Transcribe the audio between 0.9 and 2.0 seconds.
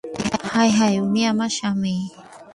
উনি আমার স্বামী।